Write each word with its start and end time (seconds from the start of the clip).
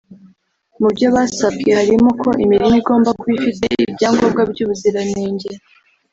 Mu 0.79 0.87
byo 0.95 1.07
basabwe 1.15 1.69
harimo 1.79 2.09
ko 2.21 2.29
imirima 2.43 2.75
igomba 2.81 3.09
kuba 3.19 3.33
ifite 3.39 3.65
ibyangombwa 3.85 4.41
by’ubuziranenge 4.51 5.49